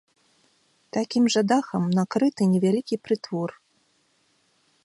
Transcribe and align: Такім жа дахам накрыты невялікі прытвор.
Такім 0.97 1.23
жа 1.35 1.41
дахам 1.51 1.83
накрыты 1.99 2.43
невялікі 2.55 2.95
прытвор. 3.09 3.49